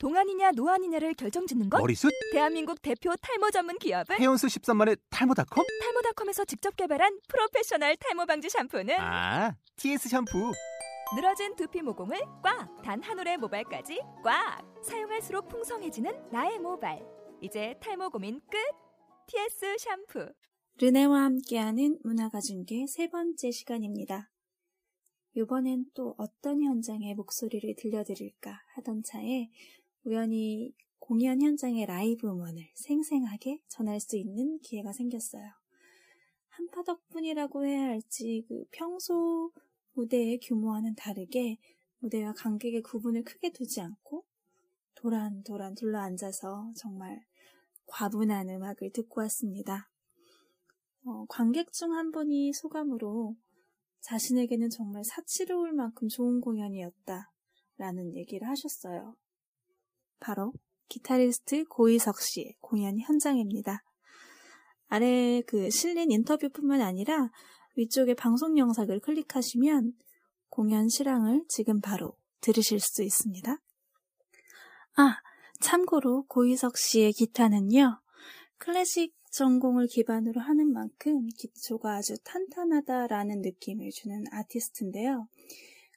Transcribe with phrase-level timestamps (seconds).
[0.00, 1.78] 동안이냐 노안이냐를 결정짓는 것?
[1.78, 2.10] 머리숱?
[2.32, 5.66] 대한민국 대표 탈모 전문 기업은 헤어수 13만의 탈모닷컴?
[5.82, 10.52] 탈모닷컴에서 직접 개발한 프로페셔널 탈모 방지 샴푸는 아, TS 샴푸.
[11.14, 12.80] 늘어진 두피 모공을 꽉!
[12.82, 14.64] 단 한 올의 모발까지 꽉!
[14.82, 17.04] 사용할수록 풍성해지는 나의 모발.
[17.42, 18.56] 이제 탈모 고민 끝!
[19.26, 20.32] TS 샴푸.
[20.80, 24.30] 르네와 함께하는 문화가 중계 세 번째 시간입니다.
[25.36, 29.48] 이번엔 또 어떤 현장의 목소리를 들려드릴까 하던 차에
[30.04, 35.44] 우연히 공연 현장의 라이브 음원을 생생하게 전할 수 있는 기회가 생겼어요.
[36.48, 39.52] 한파 덕분이라고 해야 할지 그 평소
[39.92, 41.58] 무대의 규모와는 다르게
[41.98, 44.24] 무대와 관객의 구분을 크게 두지 않고
[44.94, 47.24] 도란도란 둘러앉아서 정말
[47.86, 49.90] 과분한 음악을 듣고 왔습니다.
[51.04, 53.36] 어, 관객 중 한 분이 소감으로
[54.00, 57.32] 자신에게는 정말 사치로울 만큼 좋은 공연이었다
[57.78, 59.16] 라는 얘기를 하셨어요.
[60.20, 60.52] 바로
[60.88, 63.82] 기타리스트 고희석 씨의 공연 현장입니다.
[64.88, 67.30] 아래 그 실린 인터뷰뿐만 아니라
[67.76, 69.92] 위쪽에 방송 영상을 클릭하시면
[70.48, 73.56] 공연 실황을 지금 바로 들으실 수 있습니다.
[74.96, 75.16] 아,
[75.60, 78.00] 참고로 고희석 씨의 기타는요,
[78.58, 85.28] 클래식 전공을 기반으로 하는 만큼 기초가 아주 탄탄하다라는 느낌을 주는 아티스트인데요.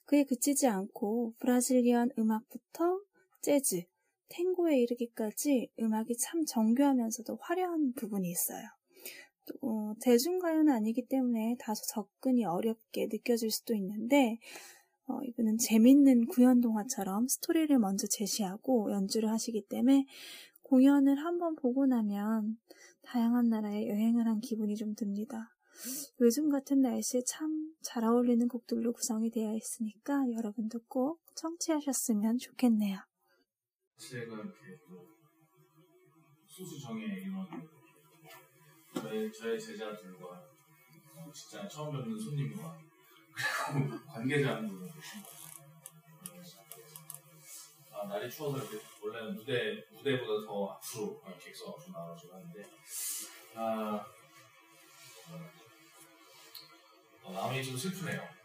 [0.06, 3.00] 그에 그치지 않고 브라질리언 음악부터
[3.42, 3.84] 재즈,
[4.30, 8.66] 탱고에 이르기까지 음악이 참 정교하면서도 화려한 부분이 있어요.
[9.46, 14.40] 또 어, 대중가요는 아니기 때문에 다소 접근이 어렵게 느껴질 수도 있는데
[15.08, 20.06] 어, 이분은 재밌는 구연동화처럼 스토리를 먼저 제시하고 연주를 하시기 때문에
[20.62, 22.58] 공연을 한번 보고 나면
[23.04, 25.56] 다양한 나라에 여행을 한 기분이 좀 듭니다.
[26.22, 32.98] 요즘 같은 날씨에 참 잘 어울리는 곡들로 구성이 되어 있으니까 여러분도 꼭 청취하셨으면 좋겠네요.
[33.98, 34.78] 제가 이렇게
[36.48, 37.48] 수수정예 이런
[38.94, 40.28] 저의, 저의 제자들과
[41.16, 42.78] 어, 진짜 처음 뵙는 손님과
[43.34, 44.90] 그리고 관계자분들
[47.92, 52.64] 아, 날이 추워서 이렇게 원래는 무대 무대보다 더 앞으로 객석 앞으로 나와가지고 하는데
[53.56, 54.06] 아
[57.24, 58.43] 어, 마음이 좀 슬프네요.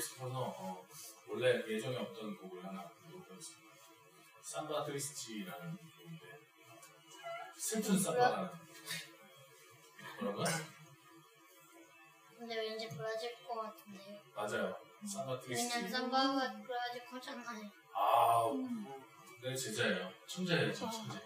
[0.00, 0.86] 슬퍼서 어,
[1.28, 3.66] 원래 예정에 없던 곡을 하나 녹음했습니다.
[4.42, 6.40] 삼바 트리스티라는 곡인데
[7.58, 8.48] 슬픈 삼바라는
[10.20, 10.46] 뭐라고요?
[12.38, 14.18] 근데 왠지 브라질 것 같은데요.
[14.34, 14.76] 맞아요.
[15.06, 15.74] Samba Triste.
[15.74, 17.70] 왜냐면 삼바가 브라질 거잖아요.
[17.94, 18.44] 아,
[19.42, 20.10] 내 제자예요.
[20.26, 21.18] 천재예요, 저 천재.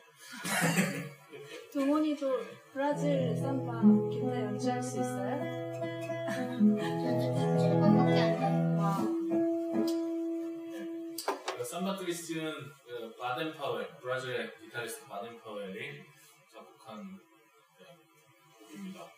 [1.73, 2.41] 동원이도
[2.73, 5.70] 브라질 삼바 기타 연주할 수 있어요?
[11.71, 16.05] Samba Triste는 그 바덴 파웰, 브라질의 기타리스트 바덴 파웰이
[16.53, 17.21] 작곡한
[17.79, 17.97] 네,
[18.59, 19.09] 곡입니다.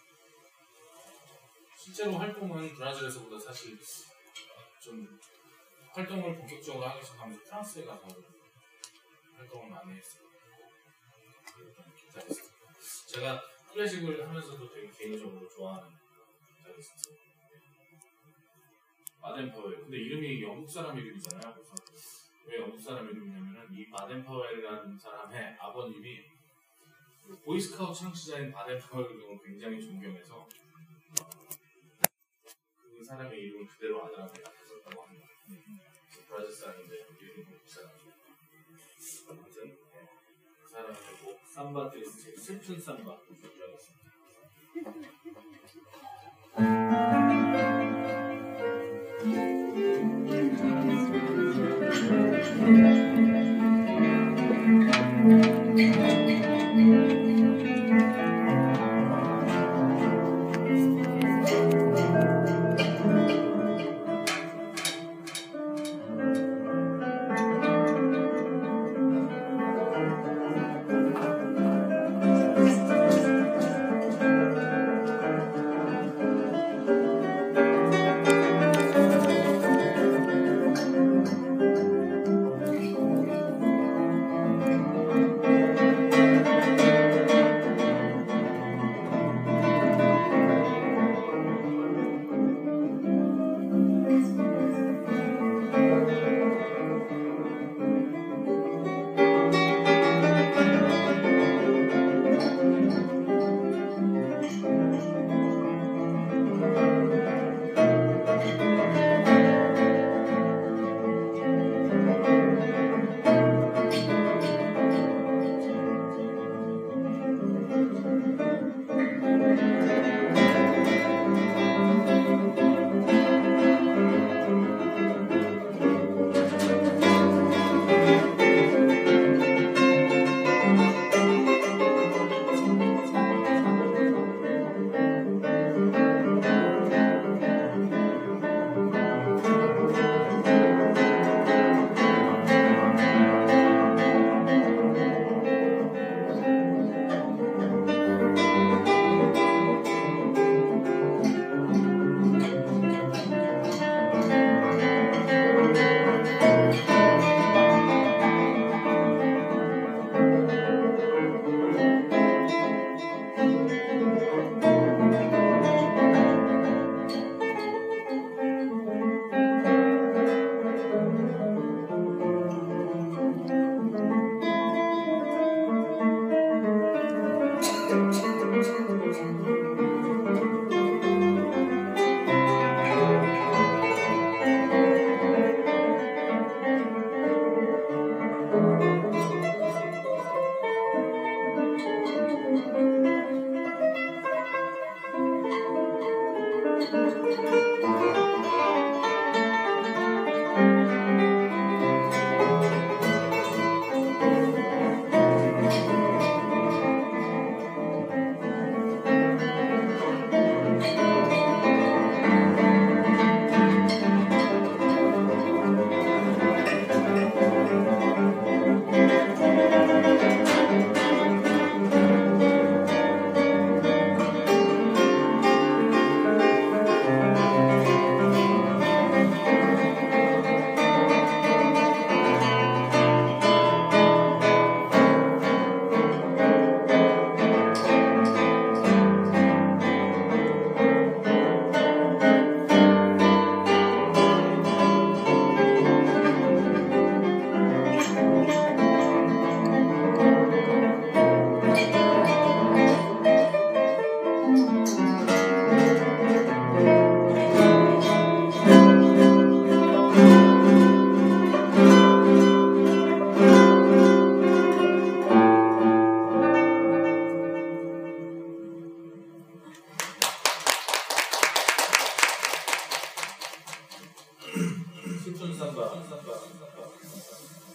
[1.76, 3.78] 실제로 활동은 브라질에서보다 사실
[4.80, 5.18] 좀
[5.92, 8.06] 활동을 본격적으로 하기 시작하면서 프랑스에 가서
[9.38, 10.22] 활동을 많이 했어요.
[11.96, 12.50] 기타리스트.
[13.06, 16.01] 제가 클래식을 하면서도 되게 개인적으로 좋아하는
[19.20, 19.76] 바덴 파웰.
[19.80, 21.54] 근데 이름이 영국 사람 이름이잖아요.
[21.54, 21.74] 그래서
[22.46, 26.24] 왜 영국 사람 이름이냐면은 이 바덴 파웰이라는 사람의 아버님이
[27.26, 30.48] 그 보이스카우트 창시자인 바덴 파웰을 굉장히 존경해서 어,
[32.82, 34.62] 그 사람의 이름을 그대로 아들한테 갖다
[35.02, 35.26] 합니다.
[36.28, 38.12] 브라질 사람인데 이름이 영국 사람이에요.
[39.28, 40.08] 아무튼 네.
[40.62, 44.02] 그 사람의 곡 Samba Triste 슬픈 삼바 준비하겠습니다.
[46.58, 46.92] Musik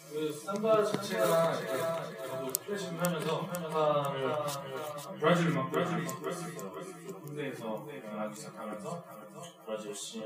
[0.09, 6.21] 그 삼바 자체가 저도 클래식을 하면서 삼바를 브라질 음악 브라질 음악
[7.24, 9.04] 군대에서 연락이 시작하면서
[9.65, 10.24] 브라질 시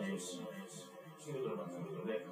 [1.19, 2.25] 친구들을 만났는데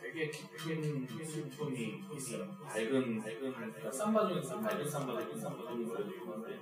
[0.00, 2.46] 되게 깊은 슬픔이 있어요.
[2.64, 6.60] 밝은 밝은 그러니까 삼바 중에서 밝은 삼바 밝은 삼바 이런 노래도 있는데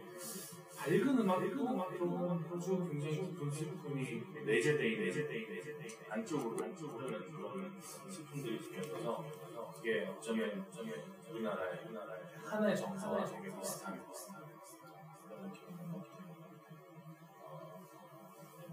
[0.76, 7.80] 밝은 음악 밝은 음악으로 아주 굉장히 깊은 슬픔이 내재되이 내재되이 내재되이 안쪽으로 안쪽으로 하는 그런
[8.10, 9.24] 슬픔들이 있어서
[9.76, 14.42] 그게 어쩌면 어쩌면 우리나라의 우리나라의 한의 정서와 되게 비슷한 비슷한
[15.26, 15.74] 그런 느낌이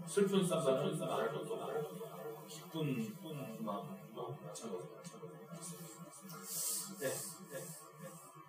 [0.06, 0.46] 슬픈
[0.98, 5.02] 말할 것도 없고 기쁜 기쁜 음악도 마찬가지로
[7.00, 7.64] 네, 네.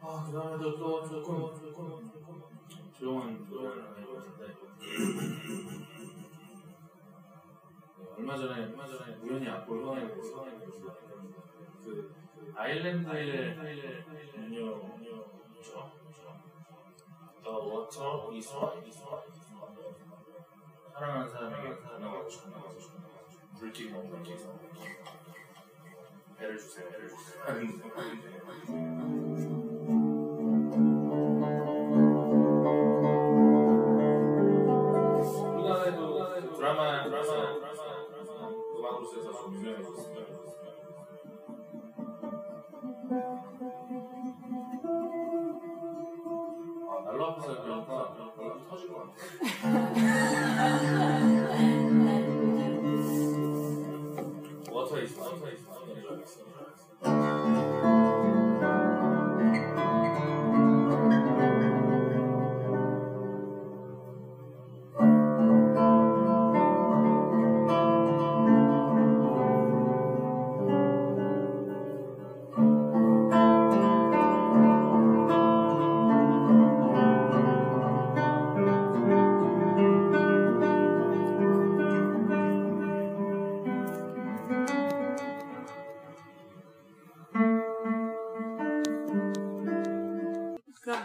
[0.01, 2.12] 아 그다음에도 또 조금 조금
[2.67, 4.53] 조 용한 노래를 하나 해봤는데 네,
[8.17, 10.51] 얼마 전에 얼마 전에 우연히 악보를 꺼내 꺼내
[11.83, 12.13] 그
[12.55, 13.57] 아일랜드의
[14.38, 15.91] 음료 음료죠.
[17.45, 18.91] Water is right.
[20.93, 22.23] 사랑하는 사람에게 전화가
[23.57, 24.43] 불길이 너무 불길해서
[26.38, 26.89] 배를 주세요.
[26.89, 27.43] 배를 주세요.
[39.01, 40.23] 써서 좀 유명해졌어요.
[46.89, 49.13] 아, 앞에서 그러니까 얼굴 터질 것 같아.
[54.71, 55.67] 워터 이스 워터 이스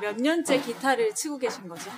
[0.00, 1.90] 몇 년째 기타를 치고 계신 거죠?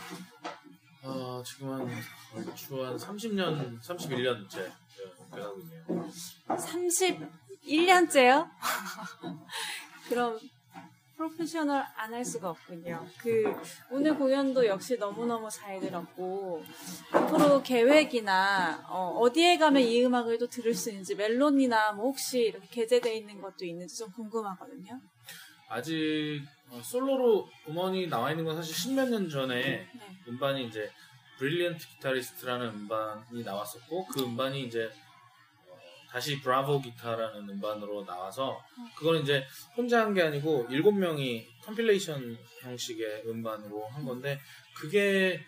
[1.03, 1.89] 아 지금 한
[2.37, 4.71] 얼추 한 30년, 31년째
[5.31, 6.11] 하고 있네요.
[6.49, 8.51] 31년째요?
[10.09, 10.39] 그럼
[11.17, 13.07] 프로페셔널 안 할 수가 없군요.
[13.19, 13.45] 그
[13.91, 16.65] 오늘 공연도 역시 너무너무 잘 들었고
[17.13, 22.67] 앞으로 계획이나 어, 디에 가면 이 음악을 또 들을 수 있는지 멜론이나 뭐 혹시 이렇게
[22.69, 24.99] 게재되어 있는 것도 있는지 좀 궁금하거든요.
[25.69, 29.89] 아직 어, 솔로로 음원이 나와 있는 건 사실 십몇 년 전에 네.
[30.29, 30.91] 음반이 이제
[31.39, 34.85] Brilliant Guitarist라는 음반이 나왔었고 그 음반이 이제
[35.69, 35.77] 어,
[36.11, 38.63] 다시 브라보 기타라는 음반으로 나와서
[38.97, 39.45] 그건 이제
[39.77, 44.39] 혼자 한 게 아니고 일곱 명이 compilation 형식의 음반으로 한 건데
[44.77, 45.45] 그게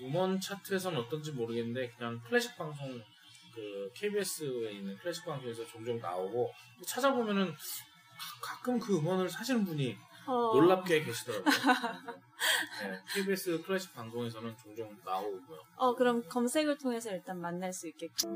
[0.00, 3.00] 음원 차트에서는 어떤지 모르겠는데 그냥 클래식 방송
[3.54, 6.52] 그 KBS에 있는 클래식 방송에서 종종 나오고
[6.86, 7.54] 찾아보면은
[8.40, 11.44] 가, 가끔 그 음원을 사시는 분이 어, 놀랍게 계시더라고요.
[12.82, 15.58] 네, KBS 클래식 방송에서는 종종 나오고요.
[15.76, 18.28] 어, 그럼 검색을 통해서 일단 만날 수 있겠고.